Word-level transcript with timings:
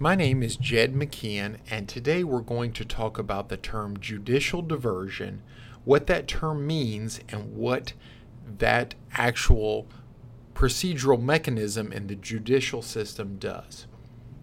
My 0.00 0.14
name 0.14 0.44
is 0.44 0.56
Jed 0.56 0.94
McKeon, 0.94 1.56
and 1.68 1.88
today 1.88 2.22
we're 2.22 2.38
going 2.38 2.72
to 2.74 2.84
talk 2.84 3.18
about 3.18 3.48
the 3.48 3.56
term 3.56 3.98
judicial 3.98 4.62
diversion, 4.62 5.42
what 5.84 6.06
that 6.06 6.28
term 6.28 6.64
means, 6.68 7.18
and 7.30 7.56
what 7.56 7.94
that 8.58 8.94
actual 9.14 9.88
procedural 10.54 11.20
mechanism 11.20 11.90
in 11.90 12.06
the 12.06 12.14
judicial 12.14 12.80
system 12.80 13.38
does. 13.40 13.88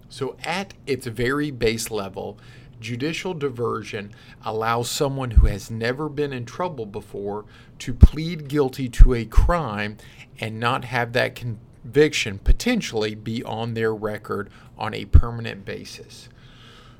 So, 0.09 0.35
at 0.43 0.73
its 0.85 1.07
very 1.07 1.51
base 1.51 1.89
level, 1.89 2.37
judicial 2.81 3.33
diversion 3.33 4.11
allows 4.43 4.91
someone 4.91 5.31
who 5.31 5.47
has 5.47 5.71
never 5.71 6.09
been 6.09 6.33
in 6.33 6.43
trouble 6.43 6.85
before 6.85 7.45
to 7.79 7.93
plead 7.93 8.49
guilty 8.49 8.89
to 8.89 9.13
a 9.13 9.23
crime 9.23 9.95
and 10.37 10.59
not 10.59 10.83
have 10.83 11.13
that 11.13 11.37
con- 11.37 11.59
conviction 11.85 12.39
potentially 12.39 13.13
be 13.13 13.43
on 13.43 13.75
their 13.75 13.93
record 13.93 14.49
on 14.75 14.91
a 14.95 15.05
permanent 15.05 15.63
basis. 15.63 16.29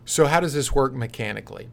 So, 0.06 0.28
how 0.28 0.40
does 0.40 0.54
this 0.54 0.74
work 0.74 0.94
mechanically? 0.94 1.70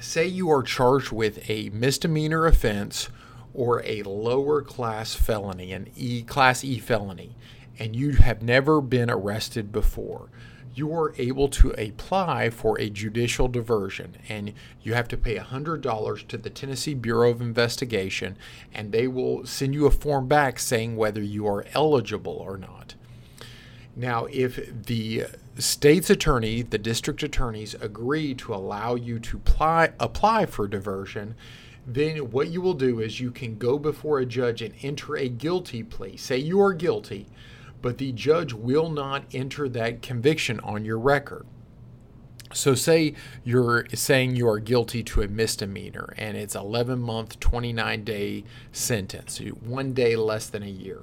Say 0.00 0.26
you 0.26 0.48
are 0.50 0.62
charged 0.62 1.12
with 1.12 1.50
a 1.50 1.68
misdemeanor 1.68 2.46
offense 2.46 3.10
or 3.52 3.84
a 3.84 4.02
lower 4.04 4.62
class 4.62 5.14
felony, 5.14 5.74
an 5.74 5.90
E 5.96 6.22
class 6.22 6.64
E 6.64 6.78
felony, 6.78 7.36
and 7.78 7.94
you 7.94 8.12
have 8.12 8.42
never 8.42 8.80
been 8.80 9.10
arrested 9.10 9.70
before 9.70 10.30
you 10.74 10.92
are 10.92 11.14
able 11.18 11.48
to 11.48 11.70
apply 11.72 12.50
for 12.50 12.80
a 12.80 12.90
judicial 12.90 13.48
diversion 13.48 14.16
and 14.28 14.52
you 14.82 14.94
have 14.94 15.08
to 15.08 15.16
pay 15.16 15.36
$100 15.36 16.26
to 16.28 16.38
the 16.38 16.50
Tennessee 16.50 16.94
Bureau 16.94 17.30
of 17.30 17.40
Investigation 17.40 18.36
and 18.72 18.90
they 18.90 19.06
will 19.06 19.46
send 19.46 19.74
you 19.74 19.86
a 19.86 19.90
form 19.90 20.26
back 20.26 20.58
saying 20.58 20.96
whether 20.96 21.22
you 21.22 21.46
are 21.46 21.66
eligible 21.74 22.36
or 22.36 22.56
not. 22.56 22.94
Now, 23.96 24.26
if 24.26 24.84
the 24.86 25.26
state's 25.56 26.10
attorney, 26.10 26.62
the 26.62 26.78
district 26.78 27.22
attorneys 27.22 27.74
agree 27.74 28.34
to 28.34 28.52
allow 28.54 28.96
you 28.96 29.20
to 29.20 29.36
apply, 29.36 29.92
apply 30.00 30.46
for 30.46 30.66
diversion, 30.66 31.36
then 31.86 32.30
what 32.30 32.48
you 32.48 32.60
will 32.60 32.74
do 32.74 32.98
is 32.98 33.20
you 33.20 33.30
can 33.30 33.56
go 33.56 33.78
before 33.78 34.18
a 34.18 34.26
judge 34.26 34.62
and 34.62 34.74
enter 34.82 35.16
a 35.16 35.28
guilty 35.28 35.82
plea. 35.82 36.16
Say 36.16 36.38
you 36.38 36.60
are 36.60 36.72
guilty 36.72 37.26
but 37.84 37.98
the 37.98 38.12
judge 38.12 38.54
will 38.54 38.88
not 38.88 39.26
enter 39.34 39.68
that 39.68 40.00
conviction 40.00 40.58
on 40.60 40.86
your 40.86 40.98
record. 40.98 41.44
So, 42.54 42.74
say 42.74 43.12
you're 43.44 43.84
saying 43.92 44.36
you 44.36 44.48
are 44.48 44.58
guilty 44.58 45.02
to 45.02 45.20
a 45.20 45.28
misdemeanor 45.28 46.14
and 46.16 46.34
it's 46.34 46.54
11 46.54 46.98
month, 46.98 47.38
29 47.40 48.02
day 48.02 48.44
sentence, 48.72 49.36
one 49.36 49.92
day 49.92 50.16
less 50.16 50.46
than 50.46 50.62
a 50.62 50.66
year. 50.66 51.02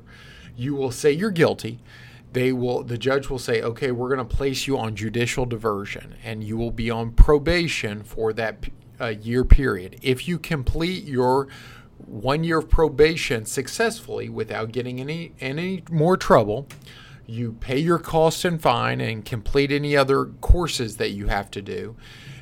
You 0.56 0.74
will 0.74 0.90
say 0.90 1.12
you're 1.12 1.30
guilty. 1.30 1.82
They 2.34 2.52
will, 2.52 2.82
the 2.82 2.98
judge 2.98 3.30
will 3.30 3.38
say, 3.38 3.62
okay, 3.62 3.92
we're 3.92 4.10
going 4.10 4.28
to 4.28 4.36
place 4.36 4.66
you 4.66 4.76
on 4.80 4.96
judicial 4.96 5.46
diversion 5.46 6.16
and 6.24 6.44
you 6.44 6.58
will 6.58 6.72
be 6.72 6.90
on 6.90 7.12
probation 7.12 8.02
for 8.02 8.34
that 8.34 8.66
uh, 9.00 9.10
year 9.22 9.46
period. 9.46 10.00
If 10.02 10.28
you 10.28 10.40
complete 10.40 11.04
your 11.04 11.48
one 12.08 12.44
year 12.44 12.60
of 12.60 12.70
probation 12.70 13.46
successfully 13.46 14.30
without 14.30 14.72
getting 14.72 15.00
any 15.00 15.34
any 15.40 15.84
more 15.90 16.18
trouble. 16.18 16.68
You 17.26 17.54
pay 17.54 17.80
your 17.80 18.00
cost 18.00 18.44
and 18.44 18.62
fine 18.62 19.00
and 19.00 19.24
complete 19.24 19.72
any 19.72 19.96
other 19.96 20.26
courses 20.26 20.98
that 20.98 21.12
you 21.12 21.28
have 21.28 21.50
to 21.52 21.62
do. 21.62 21.96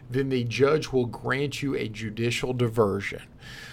Then 0.10 0.30
the 0.30 0.44
judge 0.44 0.92
will 0.92 1.06
grant 1.06 1.62
you 1.62 1.76
a 1.76 1.88
judicial 1.88 2.54
diversion. 2.54 3.22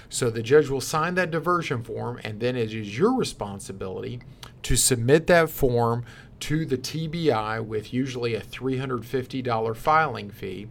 So 0.08 0.30
the 0.30 0.42
judge 0.42 0.68
will 0.68 0.80
sign 0.80 1.14
that 1.14 1.30
diversion 1.30 1.82
form, 1.82 2.20
and 2.22 2.38
then 2.40 2.56
it 2.56 2.72
is 2.72 2.98
your 2.98 3.14
responsibility 3.14 4.20
to 4.62 4.76
submit 4.76 5.26
that 5.28 5.50
form 5.50 6.04
to 6.40 6.66
the 6.66 6.76
TBI 6.76 7.64
with 7.64 7.94
usually 7.94 8.34
a 8.34 8.40
$350 8.42 9.76
filing 9.76 10.30
fee, 10.30 10.68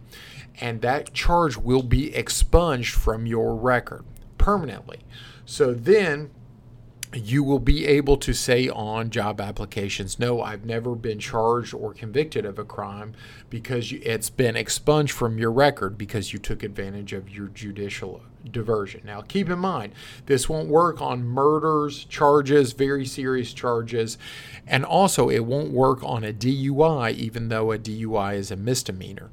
and 0.60 0.80
that 0.80 1.12
charge 1.12 1.56
will 1.56 1.82
be 1.82 2.14
expunged 2.14 2.94
from 2.94 3.26
your 3.26 3.54
record 3.56 4.04
permanently. 4.46 5.00
So 5.44 5.74
then 5.74 6.30
you 7.16 7.42
will 7.42 7.58
be 7.58 7.86
able 7.86 8.16
to 8.18 8.32
say 8.32 8.68
on 8.68 9.10
job 9.10 9.40
applications, 9.40 10.18
no, 10.18 10.42
I've 10.42 10.64
never 10.64 10.94
been 10.94 11.18
charged 11.18 11.72
or 11.72 11.94
convicted 11.94 12.44
of 12.44 12.58
a 12.58 12.64
crime 12.64 13.14
because 13.48 13.92
it's 13.92 14.30
been 14.30 14.56
expunged 14.56 15.12
from 15.12 15.38
your 15.38 15.52
record 15.52 15.96
because 15.96 16.32
you 16.32 16.38
took 16.38 16.62
advantage 16.62 17.12
of 17.12 17.30
your 17.30 17.48
judicial 17.48 18.22
diversion. 18.50 19.02
Now, 19.04 19.22
keep 19.22 19.48
in 19.48 19.58
mind, 19.58 19.92
this 20.26 20.48
won't 20.48 20.68
work 20.68 21.00
on 21.00 21.24
murders 21.24 22.04
charges, 22.04 22.72
very 22.72 23.06
serious 23.06 23.52
charges, 23.52 24.18
and 24.66 24.84
also 24.84 25.28
it 25.28 25.44
won't 25.44 25.72
work 25.72 26.02
on 26.02 26.24
a 26.24 26.32
DUI, 26.32 27.14
even 27.14 27.48
though 27.48 27.72
a 27.72 27.78
DUI 27.78 28.36
is 28.36 28.50
a 28.50 28.56
misdemeanor. 28.56 29.30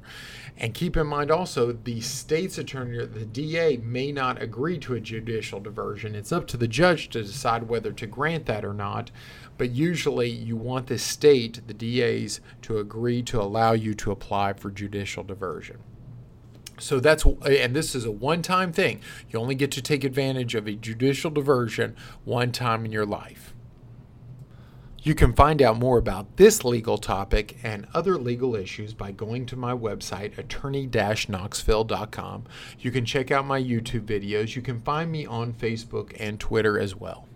And 0.56 0.72
keep 0.72 0.96
in 0.96 1.08
mind 1.08 1.32
also, 1.32 1.72
the 1.72 2.00
state's 2.00 2.58
attorney, 2.58 3.04
the 3.04 3.24
DA, 3.24 3.78
may 3.78 4.12
not 4.12 4.40
agree 4.40 4.78
to 4.78 4.94
a 4.94 5.00
judicial 5.00 5.58
diversion. 5.58 6.14
It's 6.14 6.30
up 6.30 6.46
to 6.48 6.56
the 6.56 6.68
judge 6.68 7.08
to 7.10 7.22
decide 7.22 7.68
whether 7.74 7.92
to 7.92 8.06
grant 8.06 8.46
that 8.46 8.64
or 8.64 8.72
not. 8.72 9.10
But 9.58 9.72
usually, 9.72 10.30
you 10.30 10.54
want 10.54 10.86
the 10.86 10.96
state, 10.96 11.60
the 11.66 11.74
DAs, 11.74 12.40
to 12.62 12.78
agree 12.78 13.20
to 13.24 13.42
allow 13.42 13.72
you 13.72 13.94
to 13.94 14.12
apply 14.12 14.52
for 14.52 14.70
judicial 14.70 15.24
diversion. 15.24 15.78
So 16.78 17.00
that's, 17.00 17.24
and 17.24 17.74
this 17.74 17.96
is 17.96 18.04
a 18.04 18.12
one 18.12 18.42
time 18.42 18.72
thing. 18.72 19.00
You 19.28 19.40
only 19.40 19.56
get 19.56 19.72
to 19.72 19.82
take 19.82 20.04
advantage 20.04 20.54
of 20.54 20.68
a 20.68 20.74
judicial 20.74 21.32
diversion 21.32 21.96
one 22.24 22.52
time 22.52 22.84
in 22.84 22.92
your 22.92 23.06
life. 23.06 23.56
You 25.02 25.16
can 25.16 25.32
find 25.32 25.60
out 25.60 25.76
more 25.76 25.98
about 25.98 26.36
this 26.36 26.64
legal 26.64 26.96
topic 26.96 27.58
and 27.64 27.88
other 27.92 28.16
legal 28.16 28.54
issues 28.54 28.94
by 28.94 29.10
going 29.10 29.46
to 29.46 29.56
my 29.56 29.72
website, 29.72 30.38
attorney-knoxville.com. 30.38 32.44
You 32.78 32.92
can 32.92 33.04
check 33.04 33.32
out 33.32 33.44
my 33.44 33.60
YouTube 33.60 34.06
videos. 34.06 34.54
You 34.54 34.62
can 34.62 34.80
find 34.80 35.10
me 35.10 35.26
on 35.26 35.52
Facebook 35.52 36.14
and 36.20 36.38
Twitter 36.38 36.78
as 36.78 36.94
well. 36.94 37.26